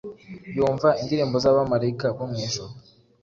Yumva 0.55 0.89
indirimbo 1.01 1.35
z’abamalayika 1.43 2.05
bo 2.15 2.25
mu 2.31 2.37
ijuru, 2.45 2.73